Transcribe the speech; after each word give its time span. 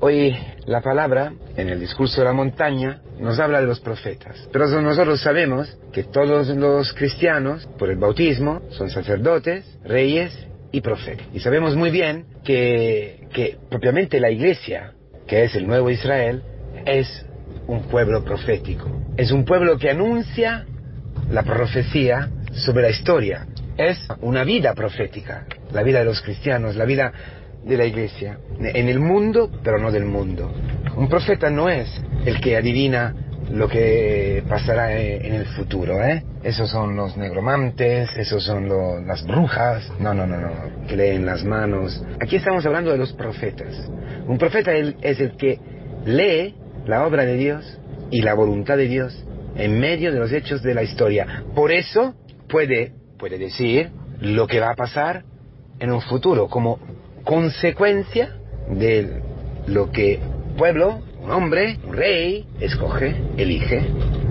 Hoy 0.00 0.36
la 0.66 0.80
palabra, 0.80 1.32
en 1.56 1.70
el 1.70 1.80
discurso 1.80 2.20
de 2.20 2.26
la 2.26 2.32
montaña, 2.32 3.00
nos 3.18 3.40
habla 3.40 3.60
de 3.60 3.66
los 3.66 3.80
profetas. 3.80 4.48
Pero 4.52 4.68
nosotros 4.80 5.20
sabemos 5.20 5.76
que 5.92 6.04
todos 6.04 6.46
los 6.46 6.92
cristianos, 6.92 7.68
por 7.78 7.90
el 7.90 7.98
bautismo, 7.98 8.62
son 8.70 8.90
sacerdotes, 8.90 9.64
reyes 9.82 10.32
y 10.70 10.82
profetas. 10.82 11.26
Y 11.34 11.40
sabemos 11.40 11.74
muy 11.74 11.90
bien 11.90 12.26
que, 12.44 13.26
que 13.32 13.58
propiamente 13.68 14.20
la 14.20 14.30
iglesia, 14.30 14.92
que 15.26 15.42
es 15.42 15.56
el 15.56 15.66
nuevo 15.66 15.90
Israel, 15.90 16.44
es 16.86 17.26
un 17.66 17.82
pueblo 17.88 18.24
profético. 18.24 18.88
Es 19.16 19.32
un 19.32 19.44
pueblo 19.44 19.78
que 19.78 19.90
anuncia 19.90 20.64
la 21.28 21.42
profecía 21.42 22.28
sobre 22.52 22.82
la 22.82 22.90
historia. 22.90 23.48
Es 23.76 23.98
una 24.20 24.44
vida 24.44 24.74
profética, 24.74 25.44
la 25.72 25.82
vida 25.82 25.98
de 25.98 26.04
los 26.04 26.22
cristianos, 26.22 26.76
la 26.76 26.84
vida 26.84 27.12
de 27.64 27.76
la 27.76 27.84
iglesia, 27.84 28.38
en 28.58 28.88
el 28.88 29.00
mundo, 29.00 29.50
pero 29.62 29.78
no 29.78 29.90
del 29.90 30.04
mundo. 30.04 30.52
Un 30.96 31.08
profeta 31.08 31.50
no 31.50 31.68
es 31.68 31.88
el 32.24 32.40
que 32.40 32.56
adivina 32.56 33.14
lo 33.50 33.68
que 33.68 34.42
pasará 34.48 34.98
en 35.00 35.34
el 35.34 35.46
futuro, 35.46 36.02
¿eh? 36.04 36.22
Esos 36.42 36.70
son 36.70 36.96
los 36.96 37.16
negromantes, 37.16 38.14
esos 38.16 38.44
son 38.44 38.68
las 39.06 39.24
brujas, 39.24 39.90
no, 39.98 40.12
no, 40.14 40.26
no, 40.26 40.38
no, 40.38 40.86
que 40.86 40.96
leen 40.96 41.24
las 41.24 41.44
manos. 41.44 42.04
Aquí 42.20 42.36
estamos 42.36 42.64
hablando 42.66 42.92
de 42.92 42.98
los 42.98 43.12
profetas. 43.14 43.74
Un 44.26 44.38
profeta 44.38 44.72
es 44.74 45.20
el 45.20 45.36
que 45.36 45.58
lee 46.04 46.54
la 46.86 47.06
obra 47.06 47.24
de 47.24 47.34
Dios 47.36 47.80
y 48.10 48.22
la 48.22 48.34
voluntad 48.34 48.76
de 48.76 48.88
Dios 48.88 49.24
en 49.56 49.80
medio 49.80 50.12
de 50.12 50.18
los 50.18 50.32
hechos 50.32 50.62
de 50.62 50.74
la 50.74 50.82
historia. 50.82 51.44
Por 51.54 51.72
eso 51.72 52.14
puede, 52.48 52.92
puede 53.18 53.38
decir 53.38 53.90
lo 54.20 54.46
que 54.46 54.60
va 54.60 54.70
a 54.70 54.74
pasar 54.74 55.24
en 55.80 55.90
un 55.90 56.00
futuro, 56.00 56.48
como 56.48 56.78
consecuencia 57.28 58.30
de 58.70 59.20
lo 59.66 59.90
que 59.92 60.18
pueblo, 60.56 61.02
un 61.20 61.30
hombre, 61.30 61.78
un 61.84 61.94
rey, 61.94 62.46
escoge, 62.58 63.14
elige. 63.36 63.82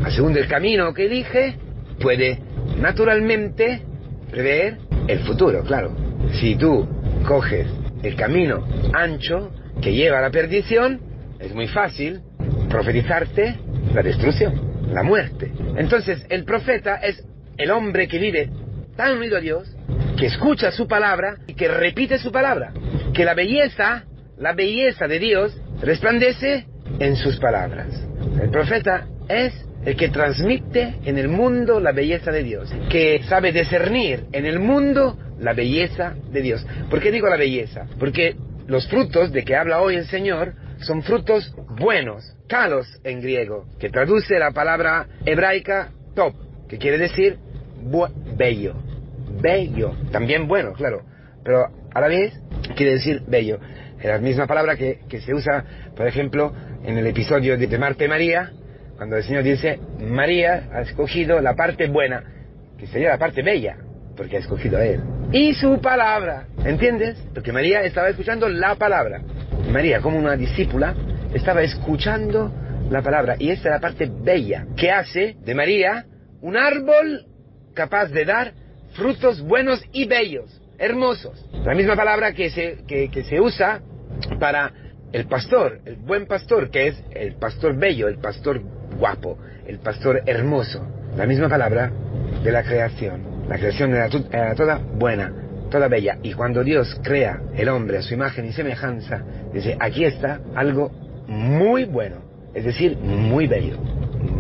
A 0.04 0.10
según 0.10 0.36
el 0.36 0.48
camino 0.48 0.92
que 0.96 1.06
elige, 1.06 1.58
puede 2.02 2.40
naturalmente 2.82 3.84
prever 4.32 4.80
el 5.08 5.20
futuro, 5.20 5.62
claro. 5.62 5.96
Si 6.40 6.56
tú 6.56 6.88
coges 7.28 7.68
el 8.02 8.16
camino 8.16 8.68
ancho 8.94 9.52
que 9.80 9.94
lleva 9.94 10.18
a 10.18 10.22
la 10.24 10.32
perdición, 10.32 11.00
es 11.40 11.54
muy 11.54 11.68
fácil 11.68 12.22
profetizarte 12.68 13.58
la 13.94 14.02
destrucción, 14.02 14.90
la 14.92 15.04
muerte. 15.04 15.52
Entonces, 15.76 16.26
el 16.30 16.46
profeta 16.46 16.96
es 16.96 17.24
el 17.58 17.70
hombre 17.70 18.08
que 18.08 18.18
vive 18.18 18.50
tan 18.96 19.18
unido 19.18 19.38
a 19.38 19.42
Dios, 19.42 19.72
que 20.18 20.26
escucha 20.26 20.72
su 20.72 20.88
palabra 20.88 21.38
y 21.46 21.54
que 21.54 21.68
repite 21.68 22.18
su 22.18 22.32
palabra. 22.32 22.74
Que 23.14 23.26
la 23.26 23.34
belleza, 23.34 24.06
la 24.38 24.54
belleza 24.54 25.08
de 25.08 25.20
Dios 25.20 25.60
resplandece 25.82 26.66
en 27.00 27.16
sus 27.16 27.38
palabras. 27.38 27.88
El 28.42 28.50
profeta 28.50 29.08
es 29.28 29.54
el 29.86 29.96
que 29.96 30.10
transmite 30.10 30.96
en 31.06 31.18
el 31.18 31.28
mundo 31.28 31.80
la 31.80 31.92
belleza 31.92 32.32
de 32.32 32.44
Dios, 32.44 32.74
que 32.90 33.22
sabe 33.24 33.52
discernir 33.52 34.26
en 34.32 34.46
el 34.46 34.60
mundo 34.60 35.18
la 35.40 35.54
belleza 35.54 36.16
de 36.32 36.42
Dios. 36.42 36.66
¿Por 36.90 37.00
qué 37.00 37.12
digo 37.12 37.30
la 37.30 37.38
belleza? 37.38 37.88
Porque 38.00 38.36
los 38.68 38.88
frutos 38.88 39.32
de 39.32 39.44
que 39.44 39.56
habla 39.56 39.82
hoy 39.82 39.96
el 39.96 40.06
Señor 40.08 40.54
son 40.80 41.04
frutos 41.04 41.56
buenos, 41.80 42.36
kalos 42.48 42.88
en 43.04 43.22
griego, 43.22 43.66
que 43.80 43.90
traduce 43.90 44.38
la 44.38 44.52
palabra 44.52 45.08
hebraica 45.26 45.92
top, 46.16 46.36
que 46.68 46.78
quiere 46.78 46.98
decir 46.98 47.38
bello, 48.36 48.76
bello, 49.42 49.96
también 50.12 50.48
bueno, 50.48 50.74
claro, 50.74 51.04
pero 51.44 51.68
a 51.94 52.02
la 52.02 52.08
vez 52.08 52.34
quiere 52.76 52.94
decir 52.94 53.22
bello. 53.28 53.60
Es 54.00 54.06
la 54.06 54.20
misma 54.20 54.46
palabra 54.46 54.76
que, 54.76 55.00
se 55.26 55.34
usa, 55.34 55.64
por 55.96 56.08
ejemplo, 56.08 56.54
en 56.84 56.98
el 56.98 57.08
episodio 57.08 57.58
de 57.58 57.78
Marte 57.78 58.08
María, 58.08 58.52
cuando 58.96 59.18
el 59.18 59.24
Señor 59.24 59.44
dice, 59.44 59.80
María 60.00 60.70
ha 60.72 60.82
escogido 60.82 61.40
la 61.42 61.56
parte 61.56 61.88
buena, 61.88 62.24
que 62.78 62.88
sería 62.88 63.10
la 63.10 63.18
parte 63.18 63.42
bella, 63.42 63.78
porque 64.16 64.38
ha 64.38 64.40
escogido 64.40 64.78
a 64.78 64.86
Él. 64.86 65.02
Y 65.32 65.54
su 65.54 65.80
palabra, 65.82 66.48
¿entiendes? 66.64 67.18
Porque 67.34 67.52
María 67.52 67.82
estaba 67.82 68.10
escuchando 68.10 68.48
la 68.48 68.76
palabra. 68.76 69.22
María, 69.72 70.00
como 70.00 70.18
una 70.18 70.36
discípula, 70.36 70.96
estaba 71.34 71.62
escuchando 71.62 72.52
la 72.90 73.02
palabra. 73.02 73.36
Y 73.38 73.50
esta 73.50 73.70
es 73.70 73.74
la 73.74 73.80
parte 73.80 74.10
bella, 74.10 74.66
que 74.76 74.92
hace 74.92 75.36
de 75.44 75.56
María 75.56 76.06
un 76.42 76.56
árbol 76.56 77.26
capaz 77.74 78.08
de 78.08 78.26
dar 78.26 78.54
frutos 78.94 79.42
buenos 79.42 79.84
y 79.92 80.06
bellos, 80.06 80.62
hermosos. 80.78 81.46
La 81.64 81.74
misma 81.74 81.96
palabra 81.96 82.34
que 82.34 82.50
se, 82.50 82.80
que, 82.88 83.24
se 83.24 83.40
usa 83.40 83.82
para 84.40 84.72
el 85.12 85.26
pastor, 85.26 85.80
el 85.86 85.96
buen 85.96 86.26
pastor, 86.26 86.70
que 86.70 86.88
es 86.88 87.04
el 87.12 87.34
pastor 87.36 87.76
bello, 87.76 88.08
el 88.08 88.18
pastor 88.18 88.62
guapo, 88.98 89.38
el 89.66 89.80
pastor 89.80 90.22
hermoso. 90.26 90.86
La 91.16 91.26
misma 91.26 91.50
palabra 91.50 91.92
de 92.44 92.52
la 92.52 92.64
creación. 92.64 93.48
La 93.50 93.58
creación 93.58 93.94
era, 93.94 94.10
toda 94.56 94.78
buena, 94.78 95.34
toda 95.72 95.88
bella. 95.88 96.18
Y 96.22 96.34
cuando 96.34 96.64
Dios 96.64 97.00
crea 97.04 97.42
el 97.56 97.70
hombre 97.70 97.98
a 97.98 98.02
su 98.02 98.14
imagen 98.14 98.46
y 98.46 98.52
semejanza, 98.52 99.24
dice, 99.54 99.78
aquí 99.80 100.04
está 100.04 100.42
algo 100.56 100.92
muy 101.28 101.86
bueno, 101.86 102.18
es 102.54 102.66
decir, 102.66 102.98
muy 102.98 103.48
bello, 103.48 103.78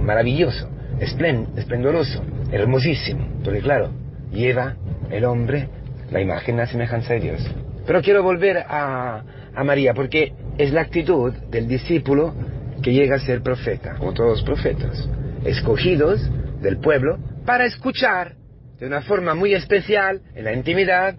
maravilloso, 0.03 0.69
esplendoroso, 0.99 2.23
hermosísimo. 2.51 3.41
Porque 3.43 3.61
claro, 3.61 3.91
lleva 4.31 4.75
el 5.09 5.25
hombre 5.25 5.69
la 6.12 6.22
imagen, 6.22 6.57
la 6.57 6.68
semejanza 6.68 7.13
de 7.13 7.19
Dios. 7.19 7.51
Pero 7.85 8.01
quiero 8.01 8.23
volver 8.23 8.57
a, 8.57 9.23
a 9.56 9.63
María, 9.63 9.94
porque 9.94 10.34
es 10.57 10.72
la 10.72 10.81
actitud 10.81 11.34
del 11.50 11.68
discípulo 11.68 12.34
que 12.81 12.94
llega 12.94 13.16
a 13.16 13.19
ser 13.19 13.41
profeta, 13.41 13.95
como 13.97 14.13
todos 14.13 14.40
los 14.40 14.44
profetas, 14.44 15.09
escogidos 15.45 16.22
del 16.62 16.78
pueblo 16.79 17.18
para 17.45 17.66
escuchar 17.66 18.35
de 18.79 18.85
una 18.85 19.01
forma 19.01 19.34
muy 19.34 19.53
especial, 19.53 20.22
en 20.35 20.44
la 20.44 20.53
intimidad, 20.53 21.16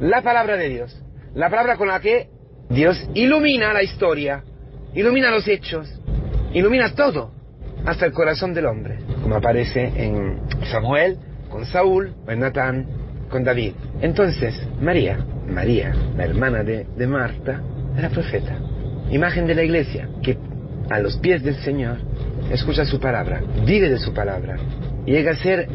la 0.00 0.22
palabra 0.22 0.56
de 0.56 0.68
Dios. 0.68 1.02
La 1.34 1.50
palabra 1.50 1.76
con 1.76 1.88
la 1.88 2.00
que 2.00 2.28
Dios 2.70 2.96
ilumina 3.14 3.72
la 3.72 3.82
historia, 3.82 4.42
ilumina 4.94 5.30
los 5.30 5.46
hechos, 5.46 6.00
ilumina 6.52 6.94
todo, 6.94 7.32
hasta 7.84 8.06
el 8.06 8.12
corazón 8.12 8.54
del 8.54 8.66
hombre, 8.66 8.98
como 9.22 9.36
aparece 9.36 9.92
en 9.96 10.40
Samuel, 10.70 11.18
con 11.50 11.66
Saúl, 11.66 12.14
con 12.24 12.38
Natán, 12.38 12.86
con 13.34 13.42
David. 13.42 13.72
Entonces, 14.00 14.54
María, 14.80 15.18
María, 15.48 15.92
la 16.16 16.24
hermana 16.24 16.62
de, 16.62 16.86
de 16.96 17.06
Marta, 17.08 17.60
era 17.98 18.08
profeta, 18.08 18.56
imagen 19.10 19.44
de 19.48 19.56
la 19.56 19.64
iglesia, 19.64 20.08
que 20.22 20.38
a 20.88 21.00
los 21.00 21.16
pies 21.16 21.42
del 21.42 21.56
Señor 21.56 21.96
escucha 22.52 22.84
su 22.84 23.00
palabra, 23.00 23.42
vive 23.66 23.90
de 23.90 23.98
su 23.98 24.14
palabra, 24.14 24.56
llega 25.04 25.32
a 25.32 25.36
ser 25.36 25.66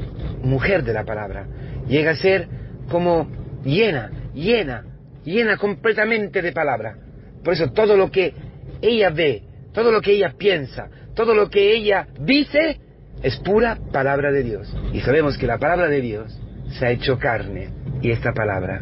mujer 0.42 0.86
de 0.86 0.94
la 0.94 1.04
palabra, 1.04 1.48
llega 1.90 2.12
a 2.12 2.16
ser 2.16 2.48
como 2.90 3.28
llena, 3.66 4.10
llena, 4.34 4.86
llena 5.26 5.58
completamente 5.58 6.42
de 6.42 6.54
palabra. 6.54 6.96
Por 7.44 7.56
eso 7.56 7.74
todo 7.74 7.98
lo 7.98 8.10
que 8.10 8.34
ella 8.82 9.10
ve, 9.10 9.44
todo 9.74 9.92
lo 9.92 10.00
que 10.00 10.14
ella 10.14 10.34
piensa, 10.38 10.88
todo 11.14 11.36
lo 11.36 11.50
que 11.50 11.76
ella 11.76 12.08
dice, 12.22 12.80
es 13.22 13.36
pura 13.36 13.78
palabra 13.92 14.32
de 14.32 14.44
Dios. 14.44 14.74
Y 14.94 15.02
sabemos 15.02 15.38
que 15.38 15.46
la 15.46 15.58
palabra 15.58 15.90
de 15.90 16.00
Dios 16.00 16.40
se 16.72 16.86
ha 16.86 16.92
hecho 16.92 17.18
carne. 17.18 17.70
Y 18.02 18.12
esta 18.12 18.34
palabra, 18.34 18.82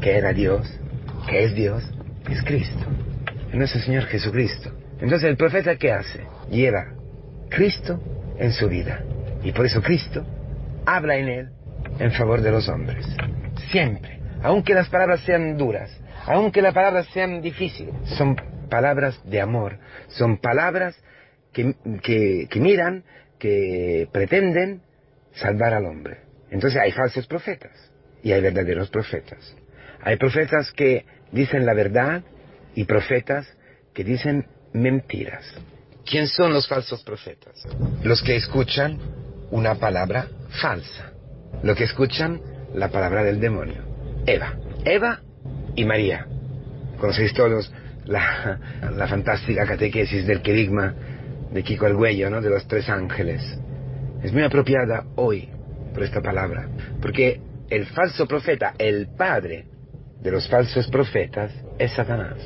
que 0.00 0.16
era 0.16 0.32
Dios, 0.32 0.68
que 1.28 1.44
es 1.44 1.54
Dios, 1.54 1.82
es 2.30 2.42
Cristo. 2.42 2.86
Es 3.48 3.54
nuestro 3.54 3.80
Señor 3.80 4.04
Jesucristo. 4.04 4.70
Entonces 5.00 5.24
el 5.24 5.36
profeta 5.36 5.76
¿qué 5.76 5.92
hace? 5.92 6.20
Lleva 6.50 6.92
Cristo 7.48 8.00
en 8.38 8.52
su 8.52 8.68
vida. 8.68 9.02
Y 9.42 9.52
por 9.52 9.66
eso 9.66 9.82
Cristo 9.82 10.24
habla 10.86 11.16
en 11.16 11.28
él 11.28 11.48
en 11.98 12.12
favor 12.12 12.40
de 12.40 12.50
los 12.50 12.68
hombres. 12.68 13.06
Siempre. 13.70 14.18
Aunque 14.42 14.74
las 14.74 14.88
palabras 14.88 15.20
sean 15.20 15.56
duras, 15.56 15.90
aunque 16.26 16.62
las 16.62 16.74
palabras 16.74 17.06
sean 17.12 17.40
difíciles, 17.40 17.94
son 18.16 18.36
palabras 18.68 19.20
de 19.24 19.40
amor, 19.40 19.78
son 20.08 20.38
palabras 20.38 20.96
que, 21.52 21.74
miran, 22.56 23.04
que 23.38 24.08
pretenden 24.12 24.82
salvar 25.32 25.74
al 25.74 25.86
hombre. 25.86 26.18
Entonces 26.54 26.80
hay 26.80 26.92
falsos 26.92 27.26
profetas 27.26 27.72
y 28.22 28.30
hay 28.30 28.40
verdaderos 28.40 28.88
profetas. 28.88 29.56
Hay 30.00 30.16
profetas 30.16 30.70
que 30.70 31.04
dicen 31.32 31.66
la 31.66 31.74
verdad 31.74 32.22
y 32.76 32.84
profetas 32.84 33.52
que 33.92 34.04
dicen 34.04 34.46
mentiras. 34.72 35.44
¿Quién 36.08 36.28
son 36.28 36.52
los 36.52 36.68
falsos 36.68 37.02
profetas? 37.02 37.66
Los 38.04 38.22
que 38.22 38.36
escuchan 38.36 39.00
una 39.50 39.74
palabra 39.74 40.28
falsa. 40.60 41.12
Los 41.64 41.76
que 41.76 41.84
escuchan 41.84 42.40
la 42.72 42.88
palabra 42.88 43.24
del 43.24 43.40
demonio. 43.40 43.82
Eva. 44.24 44.54
Eva 44.84 45.22
y 45.74 45.84
María. 45.84 46.28
Conocéis 47.00 47.34
todos 47.34 47.72
la, 48.04 48.60
la 48.94 49.08
fantástica 49.08 49.66
catequesis 49.66 50.24
del 50.24 50.40
querigma 50.40 50.94
de 51.50 51.64
Kiko 51.64 51.86
Arguello, 51.86 52.30
¿no? 52.30 52.40
de 52.40 52.50
los 52.50 52.68
tres 52.68 52.88
ángeles. 52.88 53.42
Es 54.22 54.32
muy 54.32 54.44
apropiada 54.44 55.04
hoy 55.16 55.48
por 55.94 56.02
esta 56.02 56.20
palabra, 56.20 56.68
porque 57.00 57.40
el 57.70 57.86
falso 57.86 58.26
profeta, 58.26 58.74
el 58.76 59.08
padre 59.16 59.66
de 60.20 60.30
los 60.30 60.48
falsos 60.48 60.88
profetas, 60.88 61.52
es 61.78 61.92
Satanás, 61.92 62.36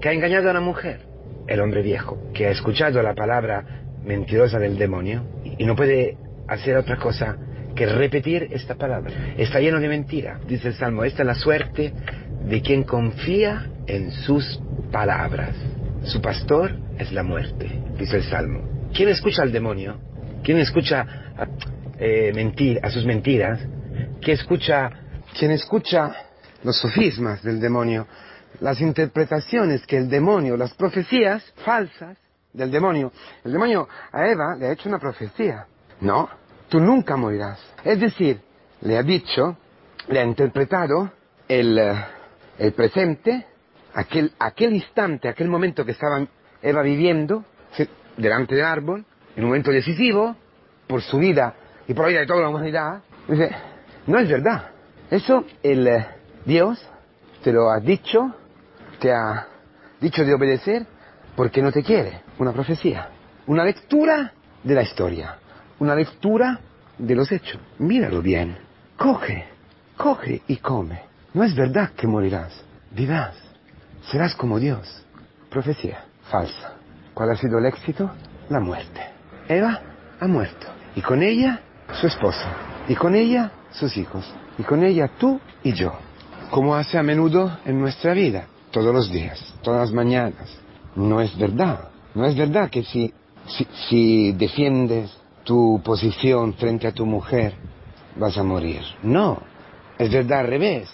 que 0.00 0.08
ha 0.08 0.12
engañado 0.12 0.48
a 0.48 0.52
una 0.52 0.60
mujer, 0.60 1.00
el 1.46 1.60
hombre 1.60 1.82
viejo, 1.82 2.30
que 2.34 2.46
ha 2.46 2.50
escuchado 2.50 3.02
la 3.02 3.14
palabra 3.14 3.64
mentirosa 4.04 4.58
del 4.58 4.78
demonio 4.78 5.24
y 5.44 5.64
no 5.64 5.74
puede 5.74 6.16
hacer 6.46 6.76
otra 6.76 6.96
cosa 6.96 7.36
que 7.74 7.86
repetir 7.86 8.48
esta 8.50 8.74
palabra. 8.74 9.12
Está 9.36 9.60
lleno 9.60 9.80
de 9.80 9.88
mentira, 9.88 10.40
dice 10.46 10.68
el 10.68 10.74
Salmo. 10.74 11.04
Esta 11.04 11.22
es 11.22 11.26
la 11.26 11.34
suerte 11.34 11.92
de 12.44 12.62
quien 12.62 12.82
confía 12.82 13.66
en 13.86 14.10
sus 14.10 14.60
palabras. 14.90 15.54
Su 16.04 16.20
pastor 16.20 16.76
es 16.98 17.12
la 17.12 17.22
muerte, 17.22 17.70
dice 17.98 18.16
el 18.16 18.24
Salmo. 18.24 18.88
¿Quién 18.92 19.10
escucha 19.10 19.42
al 19.42 19.52
demonio? 19.52 20.00
¿Quién 20.42 20.58
escucha 20.58 21.06
eh, 21.98 22.32
mentir, 22.34 22.80
a 22.82 22.90
sus 22.90 23.04
mentiras? 23.04 23.60
¿Quién 24.20 24.36
escucha, 24.36 24.90
quien 25.38 25.50
escucha 25.50 26.14
los 26.62 26.78
sofismas 26.78 27.42
del 27.42 27.60
demonio? 27.60 28.06
Las 28.60 28.80
interpretaciones 28.80 29.86
que 29.86 29.96
el 29.96 30.08
demonio, 30.08 30.56
las 30.56 30.74
profecías 30.74 31.42
falsas 31.64 32.16
del 32.52 32.70
demonio. 32.70 33.12
El 33.44 33.52
demonio 33.52 33.88
a 34.12 34.26
Eva 34.26 34.56
le 34.56 34.66
ha 34.66 34.72
hecho 34.72 34.88
una 34.88 34.98
profecía. 34.98 35.66
No, 36.00 36.28
tú 36.68 36.80
nunca 36.80 37.16
morirás. 37.16 37.60
Es 37.84 38.00
decir, 38.00 38.40
le 38.82 38.96
ha 38.96 39.02
dicho, 39.02 39.56
le 40.08 40.20
ha 40.20 40.24
interpretado 40.24 41.12
el, 41.46 41.78
eh, 41.78 41.94
el 42.58 42.72
presente, 42.72 43.46
aquel, 43.94 44.32
aquel 44.38 44.74
instante, 44.74 45.28
aquel 45.28 45.48
momento 45.48 45.84
que 45.84 45.92
estaba 45.92 46.26
Eva 46.62 46.82
viviendo 46.82 47.44
delante 48.16 48.54
del 48.54 48.64
árbol, 48.64 49.04
un 49.36 49.44
momento 49.44 49.70
decisivo, 49.70 50.36
por 50.88 51.02
su 51.02 51.18
vida 51.18 51.54
y 51.88 51.94
de 51.94 52.26
toda 52.26 52.42
la 52.42 52.48
humanidad. 52.50 53.02
Dice, 53.26 53.50
no 54.06 54.18
es 54.18 54.28
verdad. 54.28 54.70
Eso 55.10 55.44
el 55.62 55.88
eh, 55.88 56.06
Dios 56.44 56.78
te 57.42 57.50
lo 57.52 57.70
ha 57.70 57.80
dicho, 57.80 58.34
te 59.00 59.10
ha 59.10 59.46
dicho 59.98 60.22
de 60.24 60.34
obedecer 60.34 60.86
porque 61.34 61.62
no 61.62 61.72
te 61.72 61.82
quiere. 61.82 62.20
Una 62.38 62.52
profecía, 62.52 63.08
una 63.46 63.64
lectura 63.64 64.32
de 64.62 64.74
la 64.74 64.82
historia, 64.82 65.36
una 65.78 65.94
lectura 65.94 66.60
de 66.98 67.14
los 67.14 67.32
hechos. 67.32 67.58
Míralo 67.78 68.20
bien, 68.20 68.58
coge, 68.96 69.46
coge 69.96 70.42
y 70.46 70.56
come. 70.58 71.00
No 71.32 71.42
es 71.42 71.54
verdad 71.54 71.92
que 71.96 72.06
morirás, 72.06 72.64
vivirás, 72.90 73.34
serás 74.10 74.34
como 74.34 74.58
Dios. 74.58 75.04
Profecía 75.48 76.04
falsa. 76.30 76.74
¿Cuál 77.14 77.30
ha 77.30 77.36
sido 77.36 77.58
el 77.58 77.64
éxito? 77.64 78.10
La 78.50 78.60
muerte. 78.60 79.00
Eva 79.48 79.80
ha 80.20 80.26
muerto. 80.26 80.66
Y 80.94 81.00
con 81.00 81.22
ella 81.22 81.62
su 81.92 82.06
esposo. 82.06 82.46
Y 82.88 82.94
con 82.94 83.14
ella 83.14 83.52
sus 83.70 83.96
hijos. 83.96 84.24
Y 84.58 84.62
con 84.62 84.82
ella 84.84 85.10
tú 85.18 85.40
y 85.62 85.72
yo. 85.72 85.92
Como 86.50 86.74
hace 86.74 86.98
a 86.98 87.02
menudo 87.02 87.58
en 87.64 87.80
nuestra 87.80 88.12
vida. 88.14 88.46
Todos 88.70 88.94
los 88.94 89.10
días, 89.10 89.54
todas 89.62 89.80
las 89.80 89.92
mañanas, 89.92 90.54
no 90.94 91.20
es 91.20 91.36
verdad. 91.38 91.88
No 92.14 92.26
es 92.26 92.36
verdad 92.36 92.68
que 92.68 92.82
si, 92.82 93.12
si, 93.88 94.32
defiendes 94.32 95.10
tu 95.44 95.80
posición 95.82 96.52
frente 96.54 96.86
a 96.86 96.92
tu 96.92 97.06
mujer, 97.06 97.54
vas 98.16 98.36
a 98.36 98.42
morir. 98.42 98.82
No, 99.02 99.40
es 99.98 100.12
verdad 100.12 100.40
al 100.40 100.48
revés. 100.48 100.90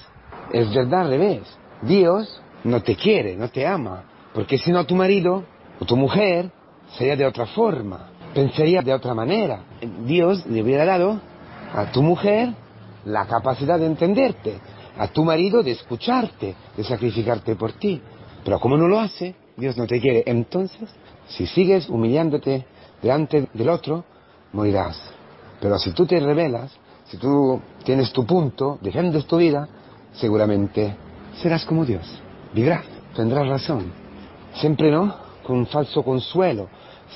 Es 0.52 0.72
verdad 0.72 1.02
al 1.02 1.10
revés. 1.10 1.42
Dios 1.82 2.40
no 2.62 2.82
te 2.82 2.94
quiere, 2.94 3.36
no 3.36 3.48
te 3.48 3.66
ama, 3.66 4.04
porque 4.32 4.58
si 4.58 4.70
no 4.70 4.86
tu 4.86 4.94
marido 4.94 5.44
o 5.80 5.84
tu 5.84 5.96
mujer 5.96 6.50
sería 6.96 7.16
de 7.16 7.26
otra 7.26 7.46
forma, 7.46 8.10
pensaría 8.34 8.82
de 8.82 8.92
otra 8.92 9.14
manera. 9.14 9.60
Dios 10.04 10.44
le 10.46 10.62
hubiera 10.62 10.84
dado 10.84 11.20
a 11.72 11.90
tu 11.92 12.02
mujer 12.02 12.52
la 13.04 13.26
capacidad 13.26 13.78
de 13.78 13.86
entenderte, 13.86 14.58
a 14.98 15.08
tu 15.08 15.24
marido 15.24 15.62
de 15.62 15.72
escucharte, 15.72 16.54
de 16.76 16.84
sacrificarte 16.84 17.54
por 17.56 17.72
ti. 17.72 18.00
Pero 18.44 18.60
como 18.60 18.76
no 18.76 18.88
lo 18.88 19.00
hace, 19.00 19.34
Dios 19.56 19.76
no 19.76 19.86
te 19.86 20.00
quiere. 20.00 20.22
Entonces, 20.26 20.88
si 21.28 21.46
sigues 21.46 21.88
humillándote 21.88 22.66
delante 23.00 23.48
del 23.52 23.68
otro, 23.68 24.04
morirás. 24.52 25.00
Pero 25.60 25.78
si 25.78 25.92
tú 25.92 26.06
te 26.06 26.20
rebelas, 26.20 26.72
si 27.04 27.16
tú 27.16 27.60
tienes 27.84 28.12
tu 28.12 28.26
punto, 28.26 28.78
defiendes 28.80 29.26
tu 29.26 29.36
vida, 29.36 29.68
seguramente 30.12 30.96
serás 31.40 31.64
como 31.64 31.84
Dios. 31.84 32.20
Vivirás, 32.52 32.84
tendrás 33.14 33.48
razón. 33.48 33.92
Siempre 34.54 34.90
no 34.90 35.14
con 35.42 35.58
un 35.58 35.66
falso 35.66 36.02
consuelo, 36.02 36.68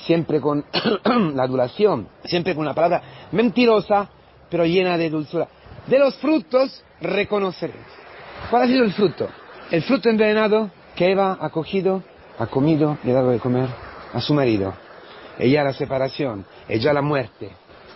siempre 0.05 0.39
con 0.39 0.65
la 1.35 1.43
adulación, 1.43 2.07
siempre 2.25 2.55
con 2.55 2.63
una 2.63 2.73
palabra 2.73 3.01
mentirosa, 3.31 4.09
pero 4.49 4.65
llena 4.65 4.97
de 4.97 5.09
dulzura. 5.09 5.47
De 5.87 5.99
los 5.99 6.15
frutos 6.15 6.83
reconoceréis. 7.01 7.85
¿Cuál 8.49 8.63
ha 8.63 8.67
sido 8.67 8.83
el 8.83 8.93
fruto? 8.93 9.27
El 9.71 9.81
fruto 9.83 10.09
envenenado 10.09 10.71
que 10.95 11.11
Eva 11.11 11.37
ha 11.39 11.49
cogido 11.49 12.03
ha 12.39 12.47
comido 12.47 12.97
y 13.03 13.11
ha 13.11 13.13
dado 13.13 13.29
de 13.29 13.39
comer 13.39 13.67
a 14.13 14.21
su 14.21 14.33
marido. 14.33 14.73
Ella 15.37 15.63
la 15.63 15.73
separación, 15.73 16.45
ella 16.67 16.93
la 16.93 17.01
muerte 17.01 17.49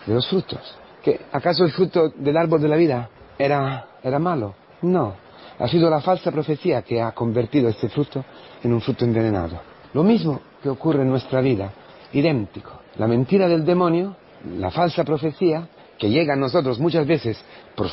de 0.06 0.14
los 0.14 0.28
frutos. 0.28 0.60
¿Que, 1.02 1.20
¿Acaso 1.32 1.64
el 1.64 1.72
fruto 1.72 2.10
del 2.10 2.36
árbol 2.36 2.60
de 2.60 2.68
la 2.68 2.76
vida 2.76 3.08
era, 3.38 3.86
era 4.02 4.18
malo? 4.18 4.54
No. 4.82 5.14
Ha 5.58 5.68
sido 5.68 5.88
la 5.88 6.00
falsa 6.00 6.30
profecía 6.30 6.82
que 6.82 7.00
ha 7.00 7.12
convertido 7.12 7.68
este 7.68 7.88
fruto 7.88 8.24
en 8.62 8.72
un 8.72 8.80
fruto 8.80 9.04
envenenado. 9.04 9.60
Lo 9.92 10.02
mismo 10.02 10.40
que 10.62 10.68
ocurre 10.68 11.02
en 11.02 11.10
nuestra 11.10 11.40
vida, 11.40 11.72
idéntico. 12.14 12.70
La 12.96 13.06
mentira 13.06 13.48
del 13.48 13.64
demonio, 13.64 14.16
la 14.58 14.70
falsa 14.70 15.04
profecía, 15.04 15.68
que 15.98 16.08
llega 16.08 16.34
a 16.34 16.36
nosotros 16.36 16.78
muchas 16.78 17.06
veces 17.06 17.38
por 17.74 17.88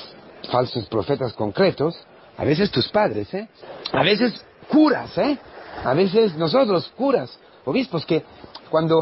falsos 0.51 0.85
profetas 0.88 1.33
concretos, 1.33 1.95
a 2.38 2.45
veces 2.45 2.71
tus 2.71 2.88
padres, 2.89 3.31
¿eh? 3.33 3.47
A 3.91 4.03
veces 4.03 4.44
curas, 4.69 5.18
¿eh? 5.18 5.38
A 5.83 5.94
veces 5.94 6.35
nosotros, 6.35 6.91
curas, 6.95 7.38
obispos, 7.65 8.06
que 8.06 8.23
cuando, 8.69 9.01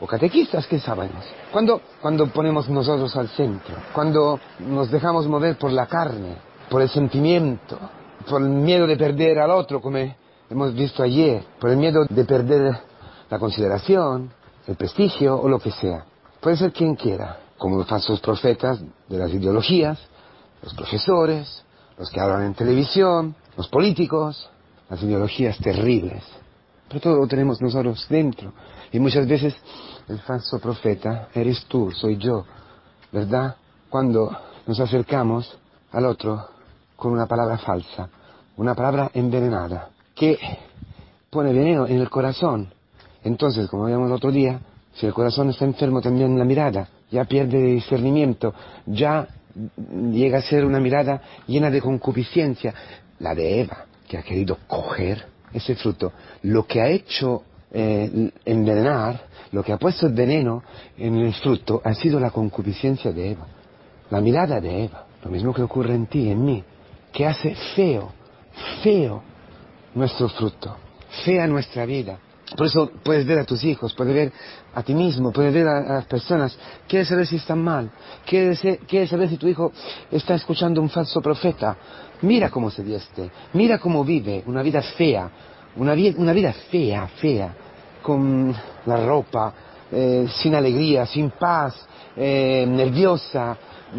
o 0.00 0.06
catequistas 0.06 0.66
que 0.66 0.78
sabemos, 0.78 1.24
cuando, 1.52 1.80
cuando 2.00 2.26
ponemos 2.28 2.68
nosotros 2.68 3.14
al 3.16 3.28
centro, 3.28 3.76
cuando 3.92 4.40
nos 4.58 4.90
dejamos 4.90 5.26
mover 5.26 5.56
por 5.56 5.72
la 5.72 5.86
carne, 5.86 6.36
por 6.68 6.82
el 6.82 6.88
sentimiento, 6.88 7.78
por 8.28 8.42
el 8.42 8.48
miedo 8.48 8.86
de 8.86 8.96
perder 8.96 9.38
al 9.38 9.50
otro, 9.50 9.80
como 9.80 9.98
hemos 10.50 10.74
visto 10.74 11.02
ayer, 11.02 11.42
por 11.58 11.70
el 11.70 11.76
miedo 11.76 12.04
de 12.08 12.24
perder 12.24 12.89
la 13.30 13.38
consideración, 13.38 14.30
el 14.66 14.76
prestigio 14.76 15.40
o 15.40 15.48
lo 15.48 15.58
que 15.58 15.70
sea. 15.70 16.04
Puede 16.40 16.56
ser 16.56 16.72
quien 16.72 16.96
quiera, 16.96 17.38
como 17.56 17.76
los 17.76 17.86
falsos 17.86 18.20
profetas 18.20 18.80
de 19.08 19.18
las 19.18 19.30
ideologías, 19.32 19.98
los 20.62 20.74
profesores, 20.74 21.64
los 21.98 22.10
que 22.10 22.20
hablan 22.20 22.42
en 22.42 22.54
televisión, 22.54 23.34
los 23.56 23.68
políticos, 23.68 24.50
las 24.88 25.02
ideologías 25.02 25.58
terribles. 25.58 26.22
Pero 26.88 27.00
todo 27.00 27.16
lo 27.16 27.26
tenemos 27.26 27.60
nosotros 27.60 28.04
dentro. 28.08 28.52
Y 28.90 28.98
muchas 28.98 29.26
veces 29.26 29.54
el 30.08 30.18
falso 30.20 30.58
profeta 30.58 31.28
eres 31.34 31.64
tú, 31.66 31.90
soy 31.92 32.16
yo, 32.16 32.44
¿verdad? 33.12 33.56
Cuando 33.88 34.36
nos 34.66 34.80
acercamos 34.80 35.56
al 35.92 36.06
otro 36.06 36.48
con 36.96 37.12
una 37.12 37.26
palabra 37.26 37.58
falsa, 37.58 38.08
una 38.56 38.74
palabra 38.74 39.10
envenenada, 39.14 39.90
que 40.14 40.38
pone 41.30 41.52
veneno 41.52 41.86
en 41.86 42.00
el 42.00 42.10
corazón. 42.10 42.72
Entonces, 43.24 43.68
como 43.68 43.84
veíamos 43.84 44.08
el 44.08 44.14
otro 44.14 44.30
día, 44.30 44.60
si 44.94 45.06
el 45.06 45.14
corazón 45.14 45.50
está 45.50 45.64
enfermo 45.64 46.00
también 46.00 46.38
la 46.38 46.44
mirada, 46.44 46.88
ya 47.10 47.24
pierde 47.24 47.58
discernimiento, 47.58 48.54
ya 48.86 49.26
llega 50.12 50.38
a 50.38 50.42
ser 50.42 50.64
una 50.64 50.80
mirada 50.80 51.22
llena 51.46 51.70
de 51.70 51.80
concupiscencia, 51.80 52.74
la 53.18 53.34
de 53.34 53.60
Eva 53.60 53.86
que 54.10 54.18
ha 54.18 54.22
querido 54.22 54.58
coger 54.66 55.24
ese 55.52 55.76
fruto, 55.76 56.12
lo 56.42 56.66
que 56.66 56.80
ha 56.80 56.88
hecho 56.88 57.44
eh, 57.70 58.32
envenenar, 58.44 59.22
lo 59.52 59.62
que 59.62 59.72
ha 59.72 59.78
puesto 59.78 60.08
el 60.08 60.14
veneno 60.14 60.64
en 60.98 61.14
el 61.16 61.32
fruto, 61.34 61.80
ha 61.84 61.94
sido 61.94 62.18
la 62.18 62.30
concupiscencia 62.30 63.12
de 63.12 63.30
Eva, 63.30 63.46
la 64.10 64.20
mirada 64.20 64.60
de 64.60 64.84
Eva, 64.84 65.06
lo 65.22 65.30
mismo 65.30 65.54
que 65.54 65.62
ocurre 65.62 65.94
en 65.94 66.06
ti, 66.06 66.28
en 66.28 66.44
mí, 66.44 66.64
que 67.12 67.24
hace 67.24 67.54
feo, 67.76 68.10
feo 68.82 69.22
nuestro 69.94 70.28
fruto, 70.28 70.76
fea 71.24 71.46
nuestra 71.46 71.86
vida. 71.86 72.18
Por 72.56 72.66
eso 72.66 72.90
puedes 73.04 73.24
ver 73.26 73.38
a 73.38 73.44
tus 73.44 73.62
hijos, 73.62 73.94
puedes 73.94 74.14
ver 74.14 74.32
a 74.74 74.82
ti 74.82 74.94
mismo, 74.94 75.32
puedes 75.32 75.54
ver 75.54 75.68
a, 75.68 75.80
las 75.80 76.06
personas. 76.06 76.56
Quieres 76.88 77.08
saber 77.08 77.26
si 77.26 77.36
están 77.36 77.62
mal, 77.62 77.90
quieres, 78.26 78.60
saber 79.08 79.28
si 79.28 79.36
tu 79.36 79.46
hijo 79.46 79.72
está 80.10 80.34
escuchando 80.34 80.80
un 80.80 80.90
falso 80.90 81.20
profeta, 81.20 81.76
Mira 82.22 82.50
cómo 82.50 82.70
se 82.70 82.82
viste, 82.82 83.30
mira 83.54 83.78
cómo 83.78 84.04
vive, 84.04 84.42
una 84.46 84.62
vida 84.62 84.82
fea, 84.82 85.30
una, 85.76 85.94
vida 85.94 86.52
fea, 86.70 87.08
fea, 87.16 87.54
con 88.02 88.54
la 88.84 89.06
ropa, 89.06 89.54
eh, 89.90 90.26
sin 90.28 90.54
alegría, 90.54 91.06
sin 91.06 91.30
paz, 91.30 91.74
eh, 92.14 92.66
nerviosa, 92.68 93.56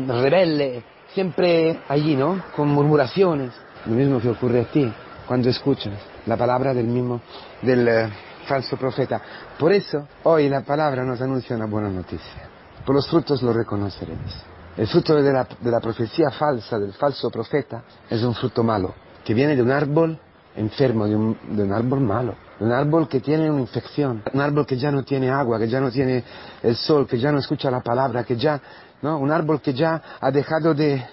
rebelde, 0.08 0.84
siempre 1.16 1.80
allí, 1.90 2.16
¿no? 2.16 2.44
Con 2.56 2.70
murmuraciones. 2.70 3.54
Lo 3.88 3.96
mismo 3.96 4.22
que 4.22 4.30
ocurre 4.30 4.62
a 4.62 4.66
ti 4.66 4.88
cuando 5.28 5.50
escuchas 5.50 5.94
la 6.28 6.38
palabra 6.38 6.74
del 6.76 6.86
mismo, 6.86 7.22
del 7.64 7.88
eh, 7.88 8.10
falso 8.48 8.78
profeta. 8.78 9.22
Por 9.58 9.72
eso, 9.72 10.08
hoy 10.24 10.50
la 10.50 10.62
palabra 10.62 11.04
nos 11.04 11.22
anuncia 11.22 11.56
una 11.56 11.66
buena 11.66 11.90
noticia. 11.90 12.50
Por 12.86 12.96
los 12.96 13.08
frutos 13.08 13.42
lo 13.42 13.54
reconoceréis. 13.54 14.44
El 14.78 14.88
fruto 14.88 15.16
de 15.16 15.34
la, 15.34 15.80
profecía 15.80 16.32
falsa, 16.32 16.80
del 16.80 16.94
falso 16.94 17.30
profeta, 17.30 17.84
es 18.10 18.24
un 18.24 18.34
fruto 18.34 18.64
malo, 18.64 18.94
que 19.24 19.34
viene 19.34 19.56
de 19.56 19.62
un 19.62 19.72
árbol 19.72 20.20
enfermo 20.56 21.08
de 21.08 21.16
un, 21.16 21.74
árbol 21.74 22.02
malo, 22.02 22.36
de 22.60 22.66
un 22.66 22.72
árbol 22.72 23.08
que 23.08 23.20
tiene 23.20 23.50
una 23.50 23.62
infección, 23.62 24.24
un 24.34 24.42
árbol 24.42 24.66
que 24.66 24.78
ya 24.78 24.92
no 24.92 25.04
tiene 25.04 25.30
agua, 25.30 25.60
que 25.60 25.68
ya 25.68 25.80
no 25.80 25.92
tiene 25.92 26.24
el 26.64 26.76
sol, 26.76 27.08
que 27.08 27.20
ya 27.20 27.32
no 27.32 27.40
escucha 27.40 27.72
la 27.72 27.82
palabra, 27.82 28.24
que 28.24 28.36
ya, 28.36 28.62
¿no? 29.02 29.18
Un 29.18 29.32
árbol 29.32 29.62
que 29.62 29.74
ya 29.74 30.02
ha 30.20 30.32
dejado 30.32 30.74
de, 30.74 31.06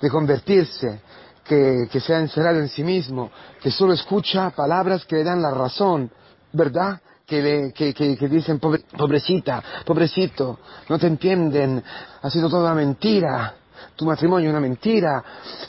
de 0.00 0.10
convertirse, 0.10 1.00
que, 1.44 1.88
que 1.90 2.00
se 2.00 2.14
ha 2.14 2.20
encerrado 2.20 2.58
en 2.58 2.68
sí 2.68 2.84
mismo, 2.84 3.30
que 3.62 3.70
solo 3.70 3.92
escucha 3.92 4.50
palabras 4.50 5.04
que 5.04 5.16
le 5.16 5.24
dan 5.24 5.40
la 5.40 5.50
razón, 5.50 6.10
¿verdad? 6.52 7.00
Que, 7.26 7.40
le, 7.40 7.72
que, 7.72 7.94
que, 7.94 8.16
dicen, 8.28 8.58
"Pobre- 8.58 8.84
pobrecita, 8.96 9.62
pobrecito, 9.86 10.58
no 10.88 10.98
te 10.98 11.06
entienden, 11.06 11.82
ha 12.20 12.28
sido 12.30 12.48
toda 12.50 12.72
una 12.72 12.74
mentira, 12.74 13.54
tu 13.96 14.04
matrimonio 14.04 14.50
una 14.50 14.60
mentira, 14.60 15.22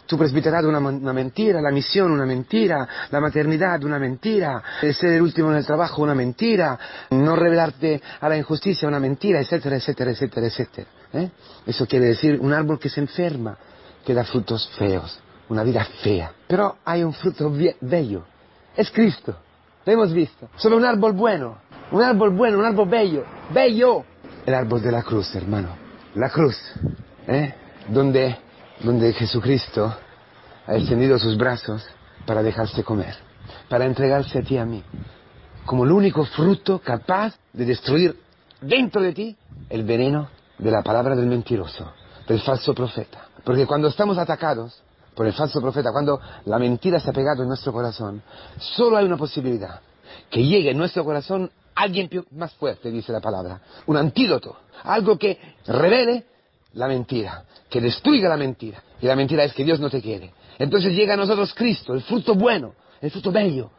tu 0.05 0.17
presbiterato 0.17 0.67
una, 0.67 0.79
una 0.79 1.13
mentira, 1.13 1.61
la 1.61 1.71
misión 1.71 2.11
una 2.11 2.25
mentira, 2.25 2.87
la 3.11 3.19
maternidad 3.21 3.83
una 3.83 3.97
mentira, 3.99 4.61
el 4.81 4.93
ser 4.93 5.11
el 5.13 5.21
último 5.21 5.51
en 5.51 5.57
el 5.57 5.65
trabajo 5.65 6.01
una 6.01 6.15
mentira, 6.15 6.77
no 7.11 7.35
revelarte 7.35 8.01
a 8.19 8.27
la 8.29 8.37
injusticia 8.37 8.87
una 8.87 8.99
mentira, 8.99 9.39
etcétera, 9.39 9.77
etcétera, 9.77 10.11
etcétera, 10.11 10.47
etcétera. 10.47 10.87
¿eh? 11.13 11.29
Eso 11.65 11.85
quiere 11.87 12.07
decir 12.07 12.39
un 12.41 12.51
árbol 12.53 12.79
que 12.79 12.89
se 12.89 12.99
enferma, 12.99 13.57
que 14.05 14.13
da 14.13 14.23
frutos 14.25 14.69
feos, 14.77 15.19
una 15.49 15.63
vida 15.63 15.85
fea. 16.01 16.31
Pero 16.47 16.77
hay 16.83 17.03
un 17.03 17.13
fruto 17.13 17.51
bello, 17.81 18.25
es 18.75 18.89
Cristo, 18.91 19.37
lo 19.85 19.91
hemos 19.91 20.13
visto, 20.13 20.49
sobre 20.55 20.75
un 20.75 20.85
árbol 20.85 21.13
bueno, 21.13 21.57
un 21.91 22.01
árbol 22.01 22.31
bueno, 22.31 22.59
un 22.59 22.65
árbol 22.65 22.89
bello, 22.89 23.23
bello. 23.53 24.03
El 24.45 24.53
árbol 24.53 24.81
de 24.81 24.91
la 24.91 25.03
cruz, 25.03 25.33
hermano, 25.35 25.69
la 26.15 26.29
cruz, 26.29 26.57
¿eh? 27.27 27.53
donde, 27.89 28.37
donde 28.81 29.13
Jesucristo 29.13 29.93
ha 30.65 30.75
extendido 30.75 31.17
sus 31.19 31.37
brazos 31.37 31.85
para 32.25 32.41
dejarse 32.41 32.83
comer, 32.83 33.15
para 33.69 33.85
entregarse 33.85 34.39
a 34.39 34.41
ti 34.41 34.57
a 34.57 34.65
mí, 34.65 34.83
como 35.65 35.83
el 35.83 35.91
único 35.91 36.25
fruto 36.25 36.79
capaz 36.79 37.35
de 37.51 37.65
destruir 37.65 38.17
dentro 38.61 39.01
de 39.01 39.13
ti 39.13 39.37
el 39.69 39.83
veneno 39.83 40.29
de 40.57 40.71
la 40.71 40.81
palabra 40.81 41.15
del 41.15 41.27
mentiroso, 41.27 41.91
del 42.27 42.41
falso 42.41 42.73
profeta. 42.73 43.27
Porque 43.43 43.65
cuando 43.65 43.87
estamos 43.87 44.17
atacados 44.17 44.82
por 45.15 45.25
el 45.25 45.33
falso 45.33 45.61
profeta, 45.61 45.91
cuando 45.91 46.19
la 46.45 46.57
mentira 46.59 46.99
se 46.99 47.09
ha 47.09 47.13
pegado 47.13 47.43
en 47.43 47.49
nuestro 47.49 47.71
corazón, 47.71 48.21
solo 48.57 48.97
hay 48.97 49.05
una 49.05 49.17
posibilidad, 49.17 49.79
que 50.29 50.43
llegue 50.43 50.71
en 50.71 50.77
nuestro 50.77 51.03
corazón 51.03 51.49
alguien 51.75 52.09
más 52.31 52.53
fuerte, 52.53 52.91
dice 52.91 53.11
la 53.11 53.19
palabra, 53.19 53.59
un 53.87 53.97
antídoto, 53.97 54.55
algo 54.83 55.17
que 55.17 55.39
revele 55.65 56.25
la 56.73 56.87
mentira, 56.87 57.43
que 57.69 57.81
destruya 57.81 58.29
la 58.29 58.37
mentira. 58.37 58.83
Y 59.01 59.05
la 59.07 59.15
mentira 59.15 59.43
es 59.43 59.53
que 59.53 59.63
Dios 59.63 59.79
no 59.79 59.89
te 59.89 60.01
quiere. 60.01 60.33
Entonces 60.59 60.93
llega 60.93 61.13
a 61.15 61.17
nosotros 61.17 61.53
Cristo, 61.53 61.93
el 61.93 62.01
fruto 62.01 62.35
bueno, 62.35 62.73
el 63.01 63.11
fruto 63.11 63.31
bello, 63.31 63.71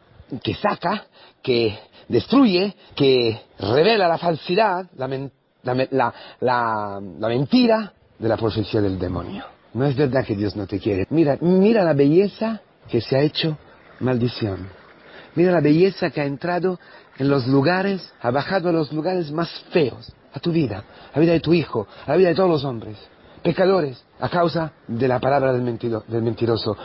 que 0.43 0.55
saca, 0.55 1.05
que 1.41 1.77
destruye, 2.07 2.75
que 2.95 3.41
revela 3.59 4.07
la 4.07 4.17
falsidad, 4.17 4.87
la- 4.97 6.13
la 6.39 7.27
mentira 7.27 7.93
de 8.19 8.29
la 8.29 8.37
profecía 8.37 8.81
del 8.81 8.99
demonio. 8.99 9.54
No 9.75 9.85
es 9.85 9.95
verdad 9.97 10.25
que 10.25 10.37
Dios 10.37 10.55
no 10.55 10.65
te 10.65 10.79
quiere. 10.79 11.05
Mira, 11.09 11.37
mira 11.41 11.83
la 11.83 11.91
belleza 11.91 12.61
que 12.87 13.01
se 13.01 13.17
ha 13.17 13.21
hecho 13.21 13.57
maldición. 13.99 14.69
Mira 15.35 15.51
la 15.51 15.59
belleza 15.59 16.11
que 16.11 16.21
ha 16.21 16.25
entrado 16.25 16.79
en 17.17 17.27
los 17.27 17.45
lugares, 17.45 18.13
ha 18.21 18.31
bajado 18.31 18.69
a 18.69 18.71
los 18.71 18.93
lugares 18.93 19.33
más 19.33 19.49
feos, 19.71 20.13
a 20.33 20.39
tu 20.39 20.53
vida, 20.53 20.81
a 21.13 21.19
la 21.19 21.21
vida 21.21 21.33
de 21.33 21.41
tu 21.41 21.53
hijo, 21.53 21.87
a 22.05 22.11
la 22.11 22.15
vida 22.15 22.29
de 22.29 22.35
todos 22.35 22.49
los 22.49 22.63
hombres, 22.63 22.95
pecadores, 23.43 24.01
a 24.21 24.29
causa 24.29 24.71
de 24.87 25.09
la 25.09 25.19
palabra 25.19 25.51
del, 25.51 25.61
mentiroso, 25.61 26.77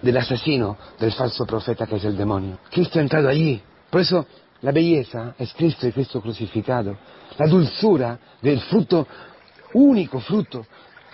del 0.00 0.16
asesino, 0.16 0.76
del 0.96 1.10
falso 1.10 1.44
profeta 1.44 1.88
que 1.88 1.96
es 1.96 2.04
el 2.04 2.16
demonio. 2.16 2.60
Cristo 2.70 3.00
ha 3.00 3.02
entrado 3.02 3.28
allí. 3.28 3.60
Por 3.90 4.00
eso 4.00 4.26
la 4.62 4.70
belleza 4.70 5.34
es 5.40 5.52
Cristo 5.54 5.88
y 5.88 5.92
Cristo 5.92 6.20
crucificado. 6.20 6.96
La 7.36 7.48
dulzura 7.48 8.16
del 8.40 8.60
fruto, 8.60 9.08
único 9.74 10.20
fruto 10.20 10.64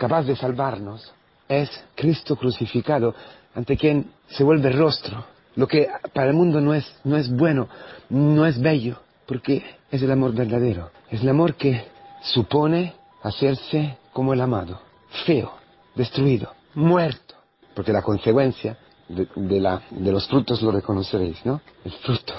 capaz 0.05 0.25
de 0.25 0.37
salvarnos, 0.37 1.13
es 1.49 1.71
Cristo 1.95 2.37
crucificado, 2.37 3.15
ante 3.55 3.75
quien 3.79 4.11
se 4.29 4.45
vuelve 4.45 4.71
rostro. 4.71 5.25
Lo 5.57 5.67
que 5.67 5.89
para 6.13 6.29
el 6.29 6.35
mundo 6.35 6.61
no 6.61 6.75
es, 6.75 6.85
no 7.05 7.17
es 7.17 7.31
bueno, 7.35 7.69
no 8.11 8.45
es 8.45 8.61
bello, 8.61 8.99
porque 9.27 9.65
es 9.91 10.03
el 10.03 10.11
amor 10.11 10.35
verdadero. 10.35 10.91
Es 11.11 11.23
el 11.23 11.29
amor 11.31 11.55
que 11.55 11.87
supone 12.23 12.93
hacerse 13.23 13.97
como 14.13 14.35
el 14.35 14.43
amado, 14.43 14.79
feo, 15.25 15.53
destruido, 15.95 16.53
muerto. 16.75 17.35
Porque 17.75 17.91
la 17.93 18.03
consecuencia 18.03 18.77
de, 19.09 19.61
la- 19.61 19.81
de 19.89 20.13
los 20.13 20.27
frutos 20.29 20.61
lo 20.61 20.71
reconoceréis, 20.71 21.47
¿no? 21.47 21.63
El 21.83 21.93
fruto 21.93 22.35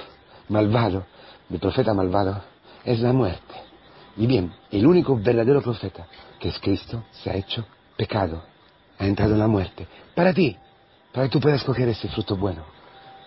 malvado, 0.50 1.04
del 1.50 1.60
profeta 1.60 1.96
malvado, 1.96 2.44
es 2.84 3.00
la 3.00 3.12
muerte. 3.12 3.56
Y 4.18 4.28
bien, 4.28 4.54
el 4.72 4.86
único 4.86 5.18
verdadero 5.18 5.64
profeta, 5.64 6.06
que 6.40 6.50
es 6.50 6.60
Cristo, 6.60 7.04
se 7.24 7.30
ha 7.30 7.36
hecho 7.36 7.66
pecado, 7.98 8.44
ha 9.00 9.06
entrado 9.06 9.34
en 9.34 9.40
la 9.40 9.48
muerte. 9.48 9.88
Para 10.16 10.34
ti, 10.34 10.56
para 11.14 11.28
que 11.28 11.32
tú 11.32 11.40
puedas 11.40 11.64
coger 11.64 11.88
ese 11.90 12.08
fruto 12.10 12.36
bueno. 12.36 12.64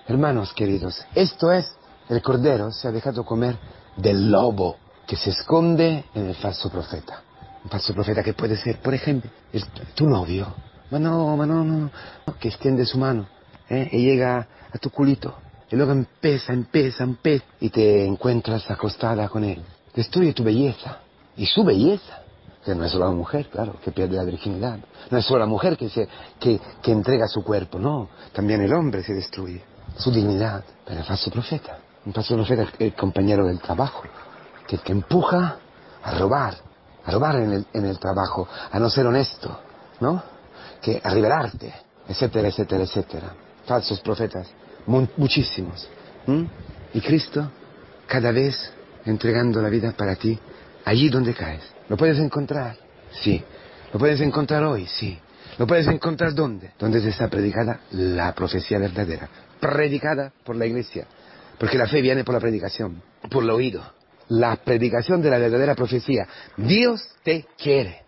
Hermanos 0.07 0.53
queridos, 0.55 1.05
esto 1.15 1.53
es, 1.53 1.71
el 2.09 2.23
cordero 2.23 2.71
se 2.71 2.89
ha 2.89 2.93
dejado 2.93 3.25
comer 3.25 3.57
del 3.97 4.31
lobo 4.31 4.77
que 5.07 5.17
se 5.17 5.31
esconde 5.31 6.05
en 6.15 6.29
el 6.29 6.35
falso 6.37 6.71
profeta. 6.71 7.23
Un 7.65 7.71
falso 7.71 7.93
profeta 7.93 8.23
que 8.23 8.35
puede 8.35 8.57
ser, 8.57 8.79
por 8.79 8.95
ejemplo, 8.95 9.31
el- 9.53 9.65
tu 9.95 10.09
novio. 10.09 10.47
Ma 10.91 10.99
no, 10.99 11.37
ma 11.37 11.45
no, 11.45 11.65
no, 11.65 11.91
no, 12.27 12.39
que 12.39 12.49
extiende 12.49 12.87
su 12.87 12.97
mano 12.99 13.27
¿eh? 13.69 13.89
y 13.93 14.05
llega 14.05 14.47
a 14.73 14.79
tu 14.79 14.91
culito. 14.91 15.35
Y 15.71 15.77
luego 15.77 15.93
empieza, 15.93 16.55
empieza, 16.55 17.05
empieza 17.05 17.45
y 17.61 17.69
te 17.69 18.07
encuentras 18.07 18.71
acostada 18.71 19.29
con 19.29 19.45
él. 19.45 19.63
Destruye 19.95 20.33
tu 20.33 20.43
belleza 20.43 21.01
y 21.37 21.45
su 21.45 21.63
belleza. 21.63 22.23
Que 22.69 22.75
no 22.75 22.85
es 22.85 22.93
solo 22.93 23.07
la 23.07 23.13
mujer, 23.13 23.49
claro, 23.49 23.77
que 23.83 23.93
pierde 23.93 24.17
la 24.17 24.25
virginidad. 24.25 24.79
No 25.11 25.17
es 25.17 25.25
solo 25.25 25.41
la 25.41 25.47
mujer 25.47 25.75
que, 25.79 25.89
se, 25.89 26.07
que, 26.39 26.61
que 26.83 26.93
entrega 26.93 27.27
su 27.27 27.43
cuerpo, 27.43 27.79
no. 27.79 28.11
También 28.35 28.61
el 28.61 28.75
hombre 28.75 29.03
se 29.03 29.15
destruye. 29.15 29.63
Su 29.97 30.11
dignidad. 30.11 30.63
Pero 30.85 31.01
el 31.01 31.07
falso 31.07 31.31
profeta. 31.31 31.79
Un 32.05 32.13
falso 32.13 32.35
profeta 32.35 32.65
es 32.65 32.69
el 32.79 32.93
compañero 32.95 33.47
del 33.47 33.59
trabajo. 33.59 34.03
Que 34.67 34.77
te 34.77 34.93
empuja 34.93 35.57
a 36.03 36.19
robar. 36.19 36.57
A 37.07 37.11
robar 37.11 37.37
en 37.37 37.53
el, 37.55 37.67
en 37.73 37.87
el 37.87 37.99
trabajo. 37.99 38.47
A 38.71 38.79
no 38.79 38.91
ser 38.91 39.07
honesto. 39.07 39.59
¿No? 40.01 40.23
Que 40.83 41.01
a 41.03 41.09
revelarte. 41.09 41.73
Etcétera, 42.07 42.49
etcétera, 42.49 42.83
etcétera. 42.85 43.33
Falsos 43.65 43.99
profetas. 44.01 44.47
mu- 44.85 45.09
muchísimos. 45.17 45.89
Y 46.93 47.01
Cristo, 47.01 47.51
cada 48.07 48.31
vez 48.31 48.71
entregando 49.07 49.63
la 49.63 49.71
vida 49.71 49.93
para 49.93 50.17
ti, 50.17 50.39
allí 50.85 51.09
donde 51.09 51.33
caes. 51.33 51.63
¿Lo 51.89 51.97
puedes 51.97 52.19
encontrar? 52.19 52.77
Sí. 53.23 53.43
¿Lo 53.93 53.99
puedes 53.99 54.21
encontrar 54.21 54.65
hoy? 54.65 54.87
Sí. 54.87 55.19
¿Lo 55.59 55.67
puedes 55.67 55.87
encontrar 55.87 56.35
dónde? 56.35 56.73
Donde 56.79 57.01
se 57.01 57.09
está 57.09 57.29
predicada 57.29 57.81
la 57.93 58.35
profecía 58.35 58.79
verdadera. 58.79 59.29
Predicada 59.61 60.33
por 60.45 60.57
la 60.57 60.67
iglesia. 60.67 61.07
Porque 61.59 61.79
la 61.79 61.87
fe 61.87 62.01
viene 62.01 62.25
por 62.25 62.35
la 62.35 62.41
predicación, 62.41 63.03
por 63.31 63.43
el 63.43 63.51
oído. 63.51 63.83
La 64.29 64.57
predicación 64.57 65.23
de 65.23 65.31
la 65.31 65.39
verdadera 65.39 65.75
profecía. 65.75 66.29
Dios 66.57 67.03
te 67.25 67.47
quiere. 67.57 68.03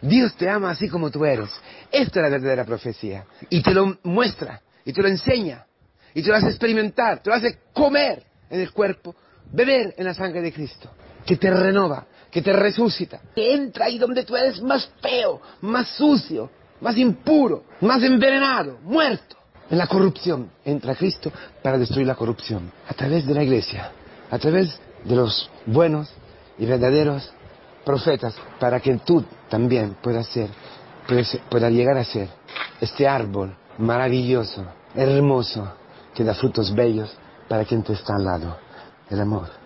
Dios 0.00 0.34
te 0.36 0.48
ama 0.48 0.70
así 0.70 0.88
como 0.88 1.10
tú 1.10 1.24
eres. 1.24 1.50
Esta 1.90 2.20
es 2.20 2.22
la 2.22 2.28
verdadera 2.30 2.64
profecía. 2.64 3.24
Y 3.50 3.62
te 3.62 3.72
lo 3.72 3.98
muestra, 4.04 4.60
y 4.84 4.92
te 4.92 5.02
lo 5.02 5.08
enseña, 5.08 5.66
y 6.14 6.22
te 6.22 6.28
lo 6.28 6.36
hace 6.36 6.48
experimentar, 6.48 7.22
te 7.22 7.30
lo 7.30 7.36
hace 7.36 7.58
comer 7.72 8.22
en 8.50 8.60
el 8.60 8.72
cuerpo, 8.72 9.16
beber 9.52 9.94
en 9.96 10.04
la 10.04 10.14
sangre 10.14 10.40
de 10.42 10.52
Cristo, 10.52 10.90
que 11.26 11.36
te 11.36 11.50
renova, 11.50 12.06
que 12.34 12.42
te 12.42 12.52
resucita, 12.52 13.20
que 13.32 13.54
entra 13.54 13.84
ahí 13.84 13.96
donde 13.96 14.24
tú 14.24 14.36
eres 14.36 14.60
más 14.60 14.90
feo, 15.00 15.40
más 15.60 15.86
sucio, 15.90 16.50
más 16.80 16.96
impuro, 16.96 17.62
más 17.80 18.02
envenenado, 18.02 18.78
muerto. 18.82 19.36
En 19.70 19.78
la 19.78 19.86
corrupción 19.86 20.50
entra 20.64 20.96
Cristo 20.96 21.30
para 21.62 21.78
destruir 21.78 22.08
la 22.08 22.16
corrupción, 22.16 22.72
a 22.88 22.94
través 22.94 23.24
de 23.24 23.34
la 23.34 23.44
iglesia, 23.44 23.92
a 24.32 24.38
través 24.40 24.76
de 25.04 25.14
los 25.14 25.48
buenos 25.64 26.10
y 26.58 26.66
verdaderos 26.66 27.32
profetas, 27.84 28.34
para 28.58 28.80
que 28.80 28.96
tú 28.96 29.24
también 29.48 29.96
puedas 30.02 30.26
ser, 30.26 30.48
puedas, 31.48 31.70
llegar 31.70 31.96
a 31.98 32.04
ser 32.04 32.28
este 32.80 33.06
árbol 33.06 33.56
maravilloso, 33.78 34.66
hermoso, 34.96 35.72
que 36.12 36.24
da 36.24 36.34
frutos 36.34 36.74
bellos 36.74 37.16
para 37.48 37.64
quien 37.64 37.84
te 37.84 37.92
está 37.92 38.16
al 38.16 38.24
lado. 38.24 38.56
El 39.08 39.20
amor. 39.20 39.63